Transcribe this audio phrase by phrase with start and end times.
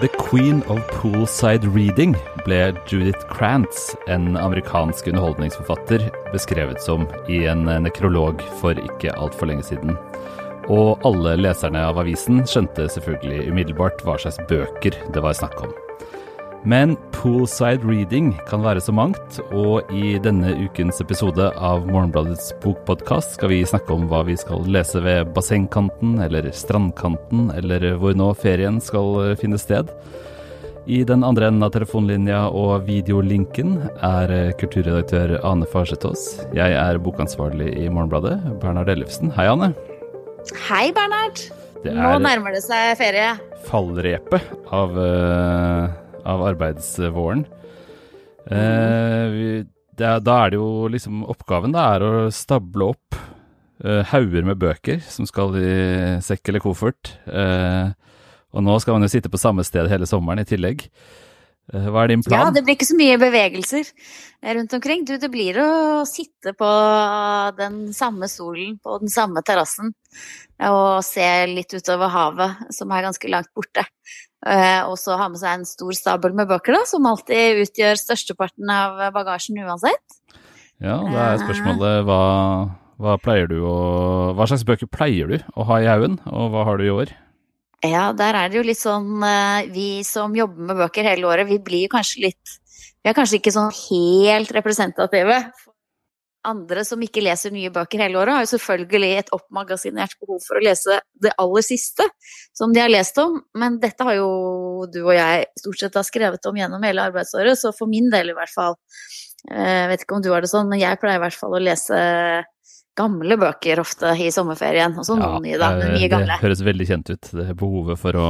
[0.00, 2.14] The Queen of Poolside Reading
[2.46, 9.66] ble Judith Krantz, en amerikansk underholdningsforfatter, beskrevet som i en nekrolog for ikke altfor lenge
[9.68, 9.92] siden.
[10.72, 15.76] Og alle leserne av avisen skjønte selvfølgelig umiddelbart hva slags bøker det var snakk om.
[16.68, 23.38] Men poolside reading kan være så mangt, og i denne ukens episode av Morgenbladets bokpodkast
[23.38, 28.28] skal vi snakke om hva vi skal lese ved bassengkanten eller strandkanten, eller hvor nå
[28.36, 29.88] ferien skal finne sted.
[30.84, 36.42] I den andre enden av telefonlinja og videolinken er kulturredaktør Ane Farsetås.
[36.56, 39.32] Jeg er bokansvarlig i Morgenbladet, Bernhard Ellefsen.
[39.38, 39.72] Hei, Ane.
[40.68, 41.40] Hei, Bernhard.
[41.88, 43.32] Nå nærmer det seg ferie.
[43.70, 47.44] Fallrepet av uh av arbeidsvåren.
[48.50, 49.64] Eh,
[50.00, 53.18] det, da er det jo liksom Oppgaven da er å stable opp
[53.84, 55.72] eh, hauger med bøker som skal i
[56.24, 57.14] sekk eller koffert.
[57.28, 57.90] Eh,
[58.50, 60.88] og nå skal man jo sitte på samme sted hele sommeren i tillegg.
[61.72, 62.48] Eh, hva er din plan?
[62.48, 63.90] Ja, det blir ikke så mye bevegelser
[64.58, 65.04] rundt omkring.
[65.06, 65.70] Du, det blir å
[66.08, 66.70] sitte på
[67.60, 69.94] den samme solen på den samme terrassen
[70.66, 73.86] og se litt utover havet, som er ganske langt borte.
[74.40, 77.98] Eh, og så ha med seg en stor stabel med bøker, da, som alltid utgjør
[78.00, 80.20] størsteparten av bagasjen uansett.
[80.80, 82.22] Ja, da er spørsmålet hva,
[83.00, 83.74] hva pleier du å
[84.36, 87.12] Hva slags bøker pleier du å ha i haugen, og hva har du i år?
[87.84, 91.48] Ja, der er det jo litt sånn eh, Vi som jobber med bøker hele året,
[91.48, 92.56] vi blir kanskje litt
[93.00, 95.36] Vi er kanskje ikke sånn helt representative
[96.46, 100.58] andre som ikke leser nye bøker hele året, har jo selvfølgelig et oppmagasinert behov for
[100.58, 102.06] å lese det aller siste
[102.56, 104.30] som de har lest om, men dette har jo
[104.92, 108.32] du og jeg stort sett har skrevet om gjennom hele arbeidsåret, så for min del
[108.32, 108.78] i hvert fall
[109.48, 111.54] Jeg eh, vet ikke om du har det sånn, men jeg pleier i hvert fall
[111.56, 111.96] å lese
[113.00, 114.94] gamle bøker ofte i sommerferien.
[115.00, 116.36] Også noen nye, da, men mye gamle.
[116.36, 117.32] Det høres veldig kjent ut.
[117.40, 118.28] Det behovet for å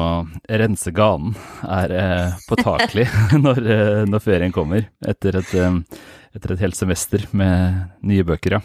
[0.63, 3.07] rense ganen er eh, påtakelig
[3.45, 6.01] når, eh, når, ferien kommer, etter et eh,
[6.36, 8.63] etter et helt semester med nye bøker, ja.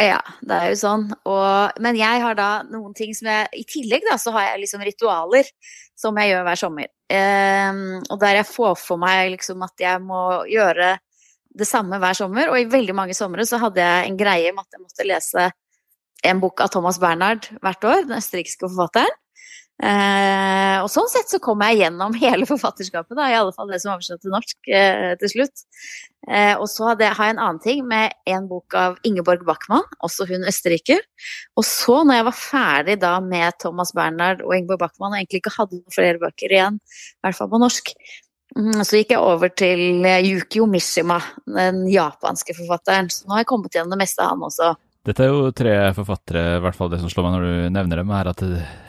[0.00, 1.02] Ja, det er jo sånn.
[1.28, 4.62] Og, men jeg har da noen ting som jeg I tillegg da, så har jeg
[4.62, 5.50] liksom ritualer
[5.98, 6.88] som jeg gjør hver sommer.
[7.12, 10.94] Um, og der jeg får for meg liksom at jeg må gjøre
[11.58, 12.52] det samme hver sommer.
[12.52, 15.48] Og i veldig mange somre så hadde jeg en greie med at jeg måtte lese
[16.30, 19.16] en bok av Thomas Bernhard hvert år, den østerrikske forfatteren.
[19.80, 23.80] Eh, og sånn sett så kom jeg gjennom hele forfatterskapet, da, i alle fall det
[23.80, 25.62] som er oversatt til norsk eh, til slutt.
[26.28, 30.28] Eh, og så har jeg en annen ting med en bok av Ingeborg Bachmann, også
[30.28, 31.00] hun østerriker.
[31.56, 35.40] Og så, når jeg var ferdig da med Thomas Bernhard og Ingeborg Bachmann, og egentlig
[35.40, 37.94] ikke hadde noen flere bøker igjen, i hvert fall på norsk,
[38.56, 43.10] så gikk jeg over til Yukio Mishima, den japanske forfatteren.
[43.12, 44.72] Så nå har jeg kommet gjennom det meste av han også.
[45.08, 48.02] Dette er jo tre forfattere, i hvert fall det som slår meg når du nevner
[48.02, 48.42] dem, er at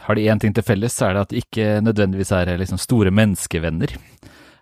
[0.07, 2.81] har de én ting til felles, så er det at de ikke nødvendigvis er liksom
[2.81, 3.93] store menneskevenner.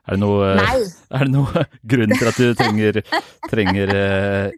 [0.05, 0.51] Er det noe,
[1.17, 3.01] er det noe grunn til at du trenger,
[3.49, 4.57] trenger eh,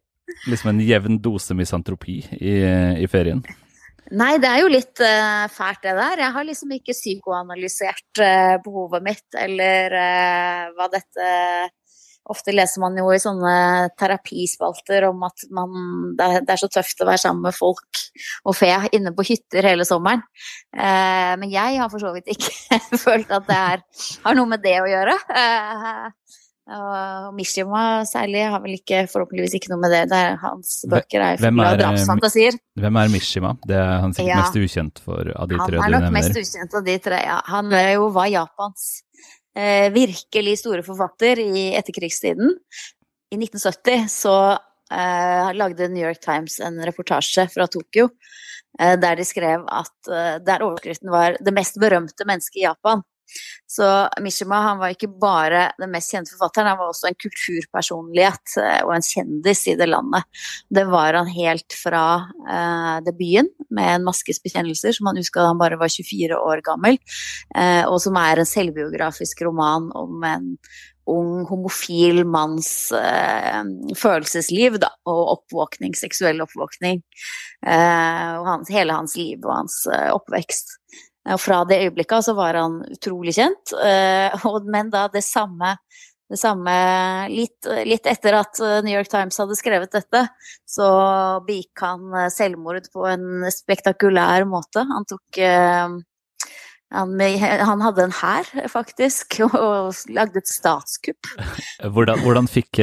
[0.52, 2.58] liksom en jevn dose misantropi i,
[3.00, 3.44] i ferien?
[4.12, 6.20] Nei, det er jo litt uh, fælt det der.
[6.26, 11.30] Jeg har liksom ikke psykoanalysert uh, behovet mitt, eller uh, hva dette
[12.32, 13.54] Ofte leser man jo i sånne
[13.98, 15.72] terapispalter om at man,
[16.16, 18.02] det, er, det, er, så tøft å være sammen med folk
[18.46, 20.22] og fe inne på hytter hele sommeren.
[20.70, 23.84] Men jeg har for så vidt ikke følt at det er,
[24.22, 25.18] har noe med det å gjøre.
[25.34, 26.06] Eh,
[26.72, 30.02] og Mishima særlig har vel ikke, forhåpentligvis ikke noe med det.
[30.12, 32.58] det er, hans bøker er fulle av drapsfantasier.
[32.80, 33.54] Hvem er Mishima?
[33.68, 35.86] Det er han sikkert ja, mest ukjent for av de tre du nevner.
[35.86, 37.38] Han er nok mest ukjent av de tre, ja.
[37.52, 38.90] Han jo, var Japans
[39.58, 42.56] eh, virkelig store forfatter i etterkrigstiden.
[43.32, 44.36] I 1970 så
[44.92, 48.10] eh, lagde New York Times en reportasje fra Tokyo
[48.80, 53.04] eh, der de skrev at eh, der overskriften var 'Det mest berømte mennesket i Japan'.
[53.72, 53.88] Så
[54.24, 58.80] Mishima han var ikke bare den mest kjente forfatteren, han var også en kulturpersonlighet eh,
[58.84, 60.28] og en kjendis i det landet.
[60.70, 62.06] Det var han helt fra
[62.44, 66.64] eh, debuten med en maskes bekjennelser, som han huska da han bare var 24 år
[66.68, 67.00] gammel,
[67.56, 70.50] eh, og som er en selvbiografisk roman om en
[71.10, 73.62] ung homofil manns eh,
[73.98, 77.02] følelsesliv da, og oppvåkning, seksuell oppvåkning.
[77.66, 80.78] Eh, og hans, hele hans liv og hans eh, oppvekst.
[81.30, 83.74] Og fra det øyeblikket så var han utrolig kjent.
[83.78, 85.76] Eh, men da det samme,
[86.32, 86.76] det samme
[87.30, 90.26] litt, litt, etter at eh, New York Times hadde skrevet dette,
[90.66, 90.88] så
[91.46, 94.86] begikk han eh, selvmord på en spektakulær måte.
[94.90, 95.44] Han tok
[96.92, 101.30] han, han hadde en hær, faktisk, og lagde et statskupp.
[101.94, 102.82] Hvordan, hvordan fikk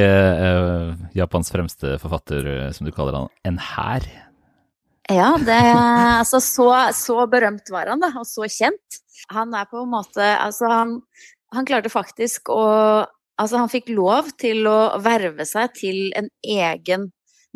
[1.18, 4.06] Japans fremste forfatter, som du kaller han, en hær?
[5.08, 5.56] Ja, det,
[6.20, 8.98] altså så, så, berømt var han, da, og så kjent.
[9.32, 10.98] Han er på en måte Altså, han,
[11.56, 12.64] han klarte faktisk å
[13.38, 17.04] Altså, han fikk lov til å verve seg til en egen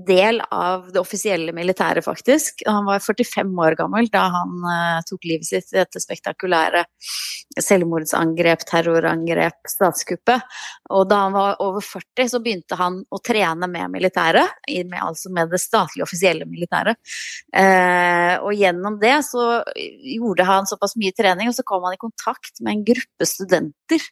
[0.06, 2.62] del av det offisielle militæret, faktisk.
[2.66, 6.84] Han var 45 år gammel da han uh, tok livet sitt i dette spektakulære
[7.60, 10.46] selvmordsangrep, terrorangrep, statskuppet.
[10.96, 15.32] Og da han var over 40, så begynte han å trene med militæret, med, altså
[15.34, 16.96] med det statlige, offisielle militæret.
[17.52, 22.00] Uh, og gjennom det så gjorde han såpass mye trening, og så kom han i
[22.00, 24.08] kontakt med en gruppe studenter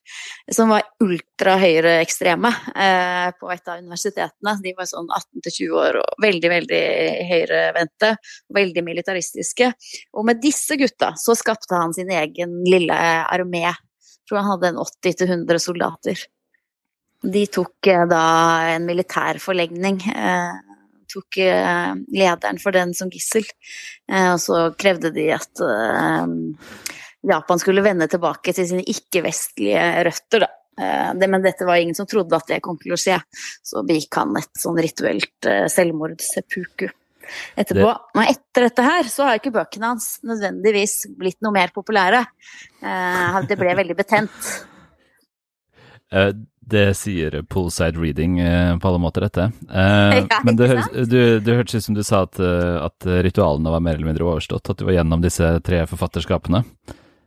[0.52, 4.58] som var ultrahøyreekstreme uh, på et av universitetene.
[4.60, 6.82] De var sånn 18 20 20 år og veldig, veldig
[7.30, 8.14] høyrevendte.
[8.54, 9.70] Veldig militaristiske.
[10.16, 13.64] Og med disse gutta så skapte han sin egen lille armé.
[13.68, 16.26] Jeg tror han hadde en 80-100 soldater.
[17.20, 18.24] De tok eh, da
[18.74, 20.00] en militær forlegning.
[20.08, 20.52] Eh,
[21.10, 23.44] tok eh, lederen for den som gissel.
[24.10, 25.62] Og så krevde de at
[27.26, 30.48] Japan skulle vende tilbake til sine ikke-vestlige røtter, da.
[30.80, 33.18] Eh, det, men dette var ingen som trodde at det kom til å skje.
[33.66, 36.88] Så begikk han et sånn rituelt uh, selvmordsepuku
[37.60, 37.86] etterpå.
[37.90, 38.16] Det...
[38.16, 42.24] Men etter dette her så har ikke bøkene hans nødvendigvis blitt noe mer populære.
[42.80, 44.52] Uh, det ble veldig betent.
[46.70, 48.36] Det sier poolside reading
[48.82, 49.44] på alle måter, dette.
[50.46, 50.68] men det,
[51.42, 54.70] det hørtes ut som du sa at, at, ritualene var mer eller mindre overstått.
[54.70, 56.62] At du var gjennom disse tre forfatterskapene.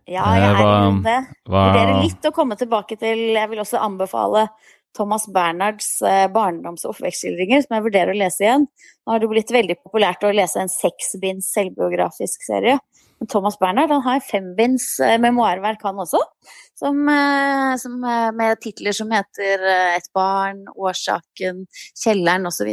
[0.10, 1.20] Ja, jeg er innom det.
[1.48, 4.50] Vurderer litt å komme tilbake til Jeg vil også anbefale
[4.94, 8.68] Thomas Bernhards eh, barndoms- og oppvekstskildringer, som jeg vurderer å lese igjen.
[8.68, 12.78] Nå har det blitt veldig populært å lese en seksbinds selvbiografisk serie.
[13.18, 16.22] Men Thomas Bernhard han har fembinds eh, memoarverk, han også.
[16.78, 17.98] Som, eh, som,
[18.38, 21.66] med titler som heter 'Et barn', 'Årsaken',
[21.98, 22.70] 'Kjelleren' osv.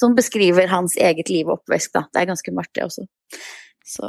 [0.00, 1.92] Som beskriver hans eget liv og oppvekst.
[1.94, 2.08] Da.
[2.10, 3.06] Det er ganske mørkt, det også.
[3.92, 4.08] Så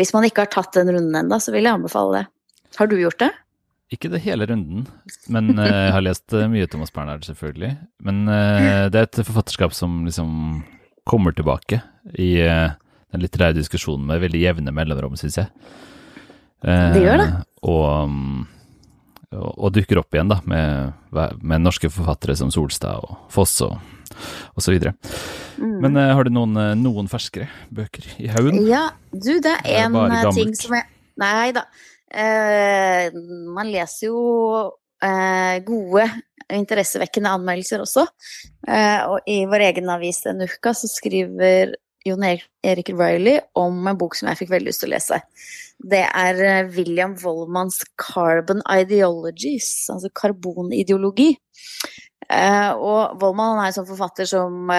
[0.00, 2.24] hvis man ikke har tatt den runden ennå, så vil jeg anbefale det.
[2.78, 3.30] Har du gjort det?
[3.92, 4.86] Ikke det hele runden,
[5.28, 7.74] men uh, jeg har lest uh, mye Thomas Bernhard, selvfølgelig.
[8.02, 10.62] Men uh, det er et forfatterskap som liksom
[11.08, 11.82] kommer tilbake
[12.16, 15.50] i den litterære diskusjonen med veldig jevne mellomrom, syns jeg.
[16.62, 17.26] det gjør det.
[17.66, 18.14] Og,
[19.34, 20.94] og, og, dukker opp igjen, da, med,
[21.42, 23.76] med norske forfattere som Solstad og Foss og
[24.58, 24.78] osv.
[25.62, 25.78] Mm.
[25.84, 28.58] Men uh, har du noen, uh, noen, ferskere bøker i haugen?
[28.66, 30.88] Ja, du, det er en uh, ting som jeg
[31.20, 31.66] Nei da.
[33.52, 34.20] man leser jo
[35.68, 36.06] gode,
[36.56, 38.06] interessevekkende anmeldelser også.
[39.12, 41.74] og i vår egen avis uka så skriver
[42.08, 45.20] Jon Erik Riley om en bok som jeg fikk veldig lyst til å lese.
[45.84, 51.36] Det er William Wollmanns 'Carbon Ideologies', altså karbonideologi.
[52.30, 54.70] Uh, og Vollmann er en sånn forfatter som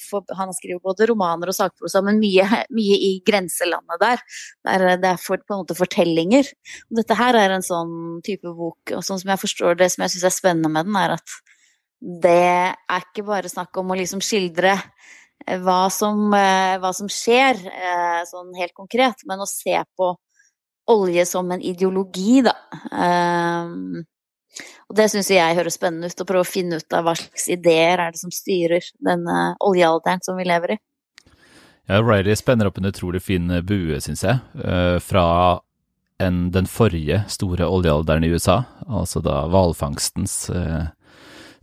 [0.00, 2.46] for, Han skriver både romaner og sakprosa, men mye,
[2.76, 4.22] mye, i grenselandet der.
[4.68, 6.52] der det er for, på en måte fortellinger.
[6.90, 10.06] Og dette her er en sånn type bok, og sånn som jeg forstår det som
[10.06, 11.38] jeg syns er spennende med den, er at
[12.26, 17.58] det er ikke bare snakk om å liksom skildre eh, hva som, hva som skjer,
[18.28, 20.12] sånn helt konkret, men å se på
[20.86, 22.54] olje som en ideologi, da.
[22.92, 24.04] Uh,
[24.86, 27.48] og det syns jeg høres spennende ut, å prøve å finne ut av hva slags
[27.52, 30.78] ideer er det som styrer denne oljealderen som vi lever i.
[31.86, 35.26] Ja, Riley spenner opp en utrolig fin bue, syns jeg, eh, fra
[36.22, 40.88] en, den forrige store oljealderen i USA, altså da hvalfangstens eh,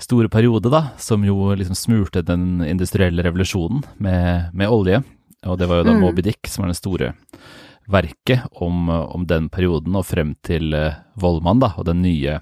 [0.03, 5.03] store periode, da, som jo liksom smurte den industrielle revolusjonen med, med olje.
[5.47, 6.01] Og det var jo da mm.
[6.03, 7.11] Moby Dick som var det store
[7.91, 10.71] verket om, om den perioden og frem til
[11.19, 12.39] Vollmann, da, og den nye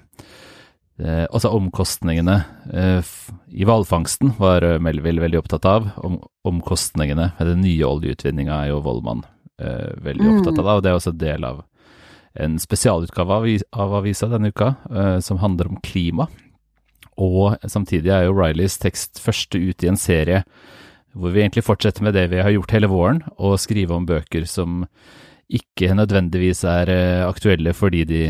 [1.00, 2.36] Eh, også omkostningene
[2.72, 3.12] eh,
[3.48, 5.88] i hvalfangsten var eh, Melville veldig opptatt av.
[6.04, 9.24] Om, omkostningene ved den nye oljeutvinninga er jo Vollmann
[9.62, 10.34] eh, veldig mm.
[10.36, 10.74] opptatt av.
[10.76, 11.64] Og det er også del av
[12.42, 13.48] en spesialutgave av,
[13.84, 16.28] av avisa denne uka, eh, som handler om klima.
[17.20, 20.44] Og samtidig er jo Rileys tekst første ut i en serie
[21.12, 24.46] hvor vi egentlig fortsetter med det vi har gjort hele våren, og skrive om bøker
[24.48, 24.86] som
[25.52, 28.20] ikke nødvendigvis er eh, aktuelle fordi de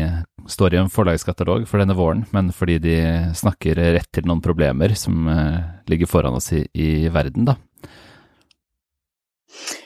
[0.51, 2.97] står i en forlagskatalog for denne våren, men fordi de
[3.37, 5.61] snakker rett til noen problemer som eh,
[5.91, 7.57] ligger foran oss i, i verden, da.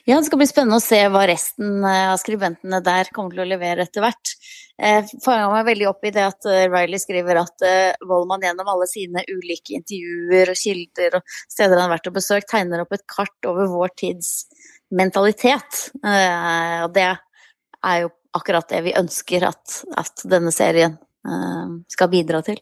[0.07, 3.43] Ja, det skal bli spennende å se hva resten eh, av skribentene der kommer til
[3.43, 4.33] å levere etter hvert.
[4.77, 7.63] Jeg fanga meg veldig opp i det at Riley skriver at
[8.05, 12.49] Wollman gjennom alle sine ulike intervjuer og kilder og steder han har vært og besøkt,
[12.51, 14.29] tegner opp et kart over vår tids
[14.93, 15.87] mentalitet.
[16.05, 17.07] Og det
[17.85, 22.59] er jo akkurat det vi ønsker at, at denne serien uh, skal bidra til.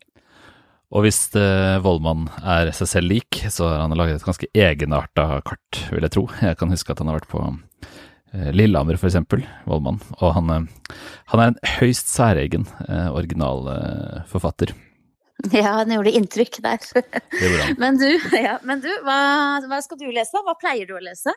[0.96, 5.42] Og hvis uh, Vollmann er seg selv lik, så har han laget et ganske egenarta
[5.48, 6.28] kart, vil jeg tro.
[6.42, 9.20] Jeg kan huske at han har vært på uh, Lillehammer, f.eks.,
[9.68, 10.00] Vollmann.
[10.22, 10.70] Og han,
[11.34, 14.76] han, er en høyst særegen originalforfatter.
[15.52, 16.86] Ja, han gjorde inntrykk der.
[16.96, 17.76] Det gjorde han.
[17.84, 18.08] Men du,
[18.40, 19.18] ja, men du hva,
[19.68, 20.40] hva, skal du lese?
[20.46, 21.34] Hva pleier du å lese?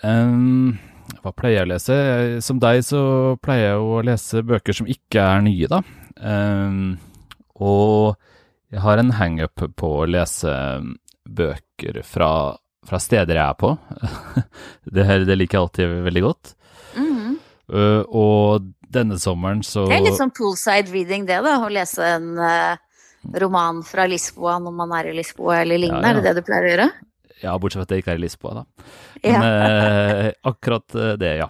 [0.00, 0.78] Um,
[1.22, 1.96] hva pleier jeg å lese?
[2.44, 3.02] Som deg så
[3.42, 5.82] pleier jeg å lese bøker som ikke er nye, da.
[6.18, 6.98] Um,
[7.62, 8.18] og
[8.72, 10.52] jeg har en hangup på å lese
[11.28, 12.30] bøker fra,
[12.88, 13.74] fra steder jeg er på.
[14.94, 16.54] det, her, det liker jeg alltid veldig godt.
[16.96, 17.36] Mm -hmm.
[17.74, 21.58] uh, og denne sommeren så Det er litt sånn poolside reading, det, da.
[21.62, 22.76] Å lese en uh,
[23.38, 26.02] roman fra Lisboa når man er i Lisboa eller lignende.
[26.02, 26.18] Ja, ja.
[26.18, 26.90] Er det det du pleier å gjøre?
[27.42, 28.92] Ja, bortsett fra at jeg ikke er i Lisboa, da.
[29.24, 29.72] Men ja.
[30.28, 31.48] uh, akkurat det, ja.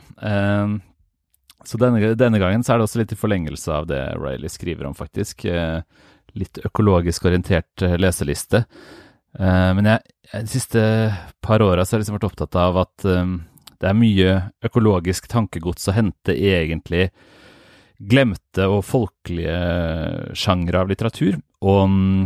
[1.65, 4.89] så denne, denne, gangen så er det også litt i forlengelse av det Riley skriver
[4.89, 5.45] om, faktisk.
[5.45, 5.83] Uh,
[6.39, 8.65] litt økologisk orientert eh, leseliste.
[9.39, 10.83] Eh, men jeg, de siste
[11.45, 13.37] par åra har jeg liksom vært opptatt av at eh,
[13.83, 14.35] det er mye
[14.65, 17.09] økologisk tankegods å hente i egentlig
[18.03, 21.39] glemte og folkelige sjangre av litteratur.
[21.63, 22.23] Og mm,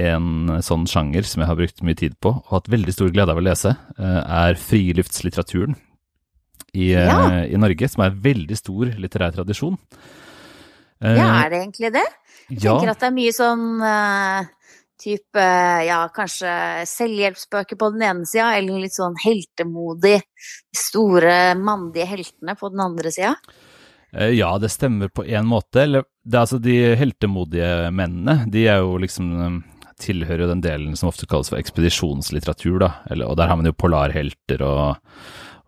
[0.00, 3.34] en sånn sjanger som jeg har brukt mye tid på og hatt veldig stor glede
[3.34, 5.76] av å lese, er friluftslitteraturen
[6.72, 7.44] i, ja.
[7.44, 9.76] i Norge, som er en veldig stor litterær tradisjon.
[11.02, 12.06] Ja, er det egentlig det?
[12.48, 12.72] Jeg ja.
[12.72, 14.48] tenker at det er mye sånn uh,
[15.02, 15.44] type
[15.86, 16.52] ja, kanskje
[16.88, 20.18] selvhjelpsbøker på den ene sida, eller litt sånn heltemodig,
[20.76, 23.34] store mandige heltene på den andre sida.
[24.12, 25.84] Eh, ja, det stemmer på en måte.
[25.86, 29.60] Eller, det er altså de heltemodige mennene, de er jo liksom eh,
[30.02, 32.90] tilhører jo den delen som ofte kalles for ekspedisjonslitteratur, da.
[33.12, 35.14] Eller, og der har man jo polarhelter og,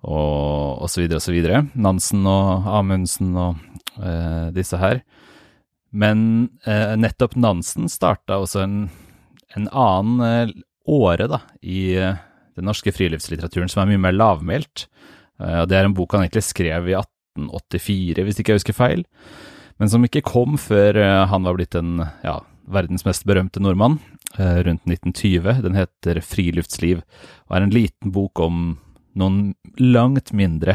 [0.03, 1.65] og, og så videre og så videre.
[1.75, 3.63] Nansen og Amundsen og
[4.03, 5.03] eh, disse her.
[5.95, 8.79] Men eh, nettopp Nansen starta også en,
[9.55, 10.55] en annen eh,
[10.91, 12.19] åre da, i eh,
[12.59, 14.87] den norske friluftslitteraturen som er mye mer lavmælt.
[15.41, 19.05] Eh, det er en bok han egentlig skrev i 1884, hvis ikke jeg husker feil,
[19.83, 24.01] men som ikke kom før eh, han var blitt en ja, verdens mest berømte nordmann,
[24.39, 25.61] rundt 1920.
[25.63, 27.03] Den heter Friluftsliv,
[27.49, 28.63] og er en liten bok om
[29.15, 30.75] noen langt mindre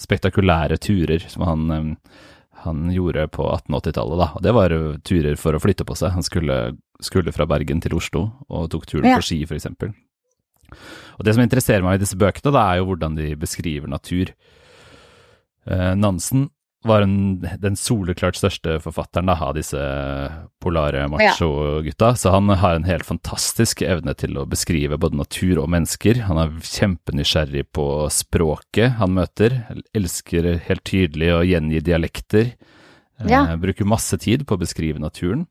[0.00, 1.98] spektakulære turer som han
[2.64, 4.18] han gjorde på 1880-tallet.
[4.18, 6.14] da, og Det var turer for å flytte på seg.
[6.16, 6.58] Han skulle,
[7.04, 9.20] skulle fra Bergen til Oslo og tok turen ja.
[9.20, 9.68] på ski, f.eks.
[11.18, 14.32] Og Det som interesserer meg i disse bøkene, da, er jo hvordan de beskriver natur.
[15.68, 16.48] Eh, Nansen
[16.84, 17.16] var en,
[17.60, 19.80] den soleklart største forfatteren da, av disse
[20.62, 22.12] polare macho-gutta.
[22.20, 26.24] Så han har en helt fantastisk evne til å beskrive både natur og mennesker.
[26.28, 29.62] Han er kjempenysgjerrig på språket han møter.
[29.96, 32.52] Elsker helt tydelig å gjengi dialekter.
[33.24, 33.46] Ja.
[33.48, 35.46] Eh, bruker masse tid på å beskrive naturen.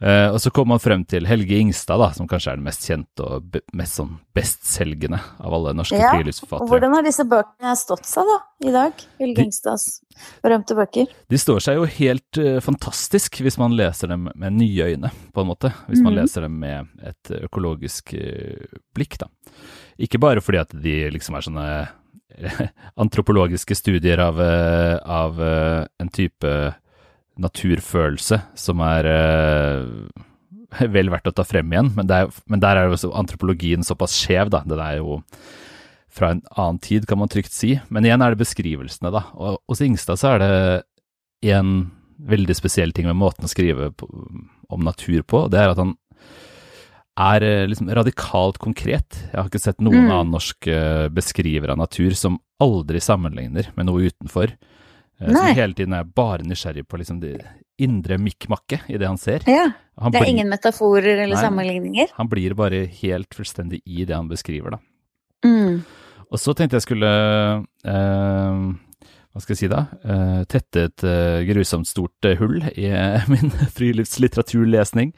[0.00, 2.86] Uh, og så kom man frem til Helge Ingstad, da, som kanskje er den mest
[2.88, 6.68] kjente og mest sånn bestselgende av alle norske ja, friluftsforfattere.
[6.70, 9.04] Hvordan har disse bøkene stått seg da, i dag?
[9.20, 9.84] Helge Ingstads
[10.40, 11.12] berømte bøker?
[11.28, 15.44] De står seg jo helt uh, fantastisk hvis man leser dem med nye øyne, på
[15.44, 15.74] en måte.
[15.84, 16.22] Hvis mm man mhm.
[16.22, 19.28] leser dem med et økologisk uh, blikk, da.
[20.00, 21.70] Ikke bare fordi at de liksom er sånne
[23.04, 26.52] antropologiske studier av, av en type
[27.42, 31.92] naturfølelse som er eh, vel verdt å ta frem igjen.
[31.96, 34.62] Men, er, men der er jo antropologien såpass skjev, da.
[34.68, 35.20] Den er jo
[36.10, 37.76] fra en annen tid, kan man trygt si.
[37.88, 39.26] Men igjen er det beskrivelsene, da.
[39.38, 40.52] Og hos Ingstad så er det
[41.54, 44.08] en veldig spesiell ting med måten å skrive på,
[44.70, 45.46] om natur på.
[45.52, 45.94] Det er at han
[47.20, 49.22] er eh, liksom radikalt konkret.
[49.30, 50.12] Jeg har ikke sett noen mm.
[50.12, 54.52] annen norsk eh, beskriver av natur som aldri sammenligner med noe utenfor.
[55.20, 55.50] Eh, Nei.
[55.52, 57.36] Som hele tiden er bare nysgjerrig på liksom det
[57.80, 59.44] indre mikkmakket i det han ser.
[59.48, 62.12] Ja, han Det er blir, ingen metaforer eller nei, sammenligninger?
[62.16, 64.80] Han blir bare helt fullstendig i det han beskriver, da.
[65.44, 65.82] Mm.
[66.30, 68.60] Og så tenkte jeg skulle eh,
[69.30, 73.28] hva skal jeg si da, eh, tette et eh, grusomt stort eh, hull i eh,
[73.30, 75.12] min friluftslitteraturlesning.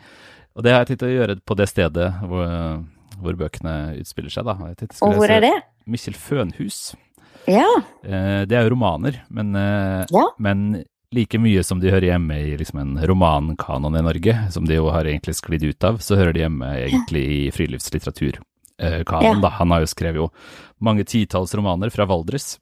[0.56, 2.82] Og det har jeg tenkt å gjøre på det stedet hvor,
[3.22, 4.44] hvor bøkene utspiller seg.
[4.44, 4.58] da.
[5.00, 5.54] Og hvor er det?
[5.88, 6.92] Mikkjel Fønhus.
[7.50, 7.68] Ja.
[8.04, 10.24] Eh, det er jo romaner, men, eh, ja.
[10.38, 10.82] men,
[11.12, 14.88] like mye som de hører hjemme i liksom en romankanon i Norge, som de jo
[14.94, 19.42] har egentlig sklidd ut av, så hører de hjemme egentlig i friluftslitteraturkanon.
[19.44, 19.52] Ja.
[19.58, 20.30] Han har jo skrevet jo
[20.82, 22.54] mange titalls romaner fra Valdres.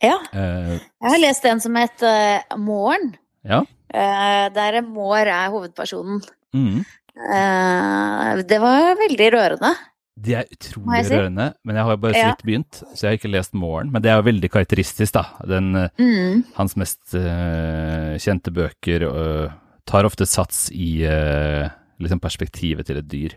[0.00, 0.16] Ja.
[0.32, 3.10] Eh, jeg har lest en som het uh, Måren.
[3.44, 3.64] Ja.
[3.90, 6.22] Uh, der Mår er hovedpersonen.
[6.54, 6.84] Mm.
[7.18, 9.74] Uh, det var veldig rørende.
[10.18, 11.14] De er utrolig si?
[11.14, 13.92] rørende, men jeg har bare så vidt begynt, så jeg har ikke lest Morgen.
[13.94, 15.22] Men det er jo veldig karakteristisk, da.
[15.48, 16.42] Den, mm.
[16.58, 19.54] Hans mest uh, kjente bøker uh,
[19.88, 21.70] tar ofte sats i uh,
[22.02, 23.36] liksom perspektivet til et dyr.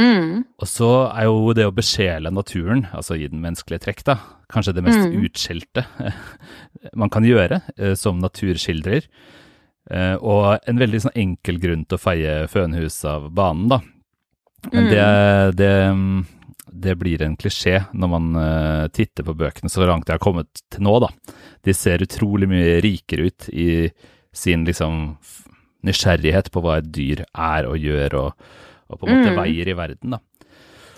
[0.00, 0.42] Mm.
[0.60, 4.18] Og så er jo det å besjele naturen, altså gi den menneskelige trekk, da,
[4.52, 5.16] kanskje det mest Mm.
[5.28, 5.86] utskjelte
[7.00, 7.60] man kan gjøre
[7.96, 9.06] som naturskildrer.
[10.22, 13.80] Og en veldig sånn enkel grunn til å feie fønhus av banen, da.
[14.70, 15.06] Men det,
[15.58, 15.72] det,
[16.86, 20.62] det blir en klisjé når man eh, titter på bøkene så langt jeg har kommet
[20.70, 21.08] til nå, da.
[21.66, 23.88] De ser utrolig mye rikere ut i
[24.32, 25.16] sin liksom
[25.82, 28.44] nysgjerrighet på hva et dyr er og gjør, og,
[28.92, 29.40] og på en måte Mm.
[29.42, 30.20] veier i verden, da.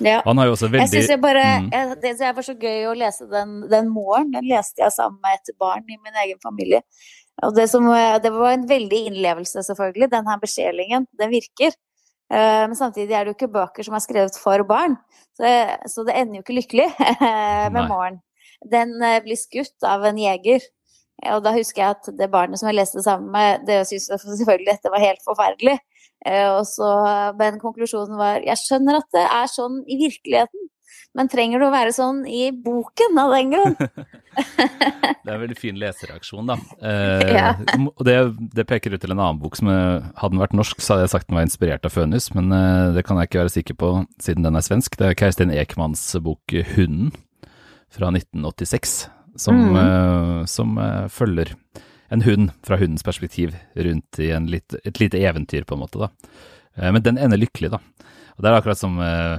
[0.03, 0.21] Ja.
[0.27, 1.69] Han har jo også Jeg veldig synes jeg bare, Mm.
[1.73, 4.33] jeg, det jeg var så gøy å lese den, den Moren.
[4.35, 6.83] Den leste jeg sammen med et barn i min egen familie.
[7.43, 7.87] Og det, som,
[8.23, 10.11] det var en veldig innlevelse, selvfølgelig.
[10.11, 11.73] Den her besjelingen, den virker.
[12.35, 14.97] Eh, Men samtidig er det jo ikke bøker som er skrevet for barn,
[15.39, 15.51] så,
[15.91, 16.89] så det ender jo ikke lykkelig
[17.75, 17.89] med Nei.
[18.71, 20.65] Den eh, blir skutt av en jeger.
[21.31, 24.73] Og da husker jeg at det barnet som jeg leste sammen med, det syntes selvfølgelig
[24.73, 25.77] dette var helt forferdelig.
[26.27, 26.89] Eh, Og så,
[27.39, 30.71] men konklusjonen var jeg skjønner at det er sånn i virkeligheten,
[31.15, 33.77] men trenger det å være sånn i boken av den grunn?
[35.25, 36.57] Det er en veldig fin lesereaksjon, da.
[36.85, 37.55] Eh, Ja.
[37.89, 38.17] Og det,
[38.55, 41.07] det peker ut til en annen bok som eh, hadde den vært norsk, så hadde
[41.07, 43.79] jeg sagt den var inspirert av Fønhus, men eh, det kan jeg ikke være sikker
[43.81, 44.99] på siden den er svensk.
[45.01, 47.15] Det er Kerstin Ekmans bok 'Hunden'
[47.95, 49.77] fra 1986, som, Mm.
[49.81, 51.55] eh, som eh, følger
[52.13, 55.99] en hund fra hundens perspektiv rundt i en litt, et lite eventyr, på en måte.
[55.99, 56.09] da.
[56.77, 57.79] Eh, Men den ender lykkelig, da.
[58.37, 59.39] Og det er akkurat som eh,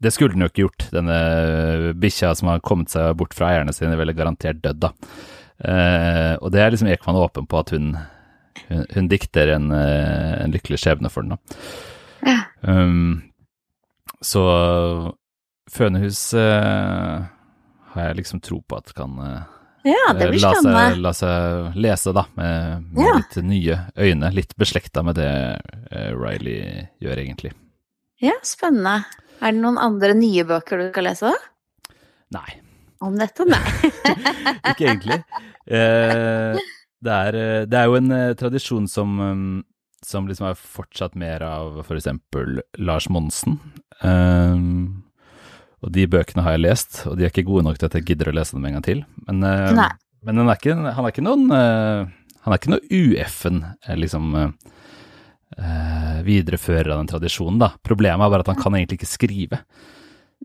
[0.00, 1.14] Det skulle den jo ikke gjort, denne
[1.98, 4.92] bikkja som har kommet seg bort fra eierne sine, veldig garantert dødd, da.
[5.58, 7.88] Eh, og det er liksom Ekman åpen på at hun,
[8.68, 11.58] hun, hun dikter en, eh, en lykkelig skjebne for den, da.
[12.28, 12.38] Ja.
[12.62, 13.24] Um,
[14.22, 14.42] så
[15.70, 17.26] Fønehus eh,
[17.92, 19.42] har jeg liksom tro på at kan eh,
[19.90, 23.14] Ja, det blir la seg, la seg lese, da, med, med Ja.
[23.20, 24.30] litt nye øyne.
[24.34, 25.30] Litt beslekta med det
[25.90, 27.52] eh, Riley gjør, egentlig.
[28.22, 29.02] Ja, spennende.
[29.38, 31.32] Er det noen andre nye bøker du skal lese?
[32.34, 32.48] Nei,
[33.04, 33.46] Om dette?
[33.46, 33.62] Nei.
[34.72, 35.20] ikke egentlig.
[35.70, 36.58] Eh,
[37.04, 39.44] det, er, eh, det er jo en eh, tradisjon som, um,
[40.04, 42.10] som liksom er fortsatt mer av f.eks.
[42.82, 43.60] Lars Monsen.
[44.02, 44.64] Eh,
[45.78, 48.08] og de bøkene har jeg lest, og de er ikke gode nok til at jeg
[48.10, 49.04] gidder å lese dem en gang til.
[49.28, 49.84] Men, eh,
[50.26, 52.08] men han, er ikke, han er ikke noen eh,
[52.42, 54.34] Han er ikke noe UF-en, eh, liksom
[55.58, 57.72] eh, viderefører av den tradisjonen, da.
[57.84, 59.60] Problemet er bare at han kan egentlig ikke skrive.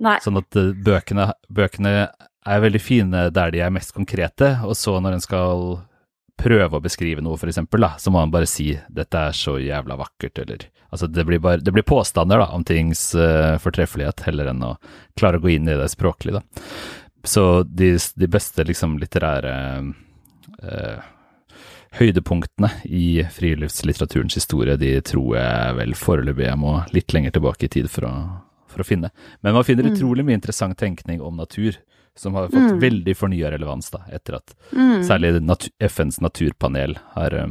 [0.03, 0.17] Nei.
[0.25, 1.95] Sånn at eh, bøkene, bøkene
[2.43, 5.65] er veldig fine der de er mest konkrete, og så når en skal
[6.43, 10.39] prøve å beskrive noe, da, så må han bare si 'dette er så jævla vakkert',
[10.43, 14.61] eller Altså, det blir bare Det blir påstander, da, om tings uh, fortreffelighet, heller enn
[14.61, 14.75] å
[15.17, 16.43] klare å gå inn i det språklig, da.
[17.25, 19.53] Så de, de beste, liksom, litterære
[20.61, 20.99] eh,
[21.99, 27.71] høydepunktene i friluftslitteraturens historie, de tror jeg vel foreløpig jeg må litt lenger tilbake i
[27.75, 28.13] tid for å,
[28.71, 29.11] for å finne.
[29.43, 29.93] Men man finner Mm.
[29.93, 31.77] utrolig mye interessant tenkning om natur,
[32.15, 32.79] som har fått Mm.
[32.81, 35.01] veldig fornya relevans, da, etter at Mm.
[35.03, 37.47] særlig nat FNs naturpanel har eh,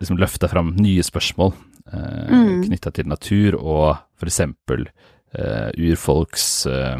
[0.00, 1.52] liksom løfta fram nye spørsmål
[1.92, 2.64] eh, Mm.
[2.68, 4.40] knytta til natur, og f.eks.
[5.32, 6.98] Eh, urfolks eh,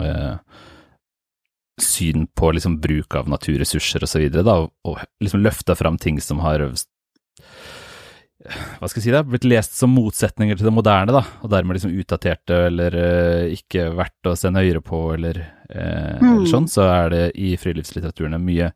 [0.00, 0.36] eh,
[1.84, 6.42] syn på liksom bruk av naturressurser osv., da, og, og liksom løfta fram ting som
[6.44, 6.66] har
[8.40, 11.76] hva skal jeg si det, blitt lest som motsetninger til det moderne, da, og dermed
[11.76, 16.30] liksom utdaterte eller uh, ikke verdt å se nøyere på, eller, uh, Mm.
[16.30, 18.72] eller sånn, så er det i friluftslitteraturen mye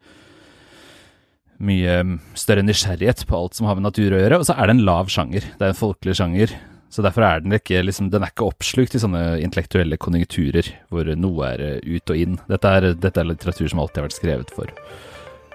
[1.65, 1.97] mye
[2.37, 4.85] større nysgjerrighet på alt som har med natur å gjøre, og så er det en
[4.85, 5.47] lav sjanger.
[5.55, 6.55] Det er en folkelig sjanger.
[6.95, 11.09] Så derfor er den ikke liksom, den er ikke oppslukt i sånne intellektuelle konjunkturer hvor
[11.19, 12.37] noe er eh, ut og inn.
[12.47, 14.71] Dette er, dette er litteratur som alltid har vært skrevet for,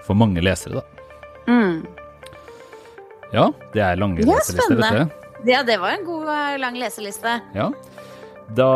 [0.04, 1.06] for mange lesere, da.
[1.48, 1.78] Mm.
[3.32, 5.06] Ja, det er lange Ja, leselister, dette.
[5.48, 7.38] Ja, det var en god, eh, lang leseliste.
[7.56, 7.70] Ja.
[8.52, 8.68] Da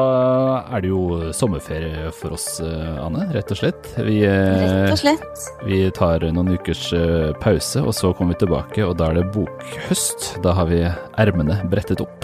[0.72, 3.90] er det jo sommerferie for oss, eh, Anne, rett og slett.
[4.06, 5.44] Vi, Rett og slett.
[5.68, 6.86] vi tar noen ukers
[7.44, 10.38] pause, og så kommer vi tilbake, og da er det bokhøst.
[10.46, 10.80] Da har vi
[11.20, 12.23] ermene brettet opp.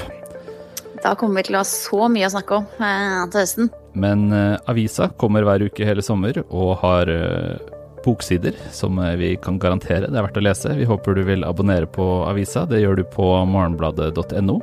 [1.00, 3.70] Da kommer vi til å ha så mye å snakke om eh, til høsten.
[3.98, 7.70] Men eh, avisa kommer hver uke hele sommer, og har eh,
[8.04, 10.76] boksider som eh, vi kan garantere det er verdt å lese.
[10.76, 12.66] Vi håper du vil abonnere på avisa.
[12.68, 14.60] Det gjør du på morgenbladet.no.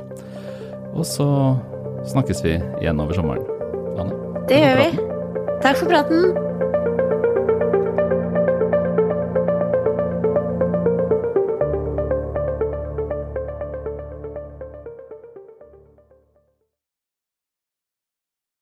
[0.94, 1.28] Og så
[2.08, 3.46] snakkes vi igjen over sommeren.
[3.98, 4.44] Anne?
[4.48, 4.90] Det gjør vi.
[5.64, 6.47] Takk for praten.